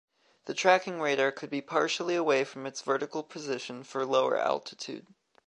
The 0.45 0.55
tracking 0.55 0.99
radar 0.99 1.31
could 1.31 1.51
be 1.51 1.61
partially 1.61 2.15
away 2.15 2.43
from 2.43 2.65
its 2.65 2.81
vertical 2.81 3.21
position 3.21 3.83
for 3.83 4.03
lower 4.03 4.35
altitude. 4.35 5.05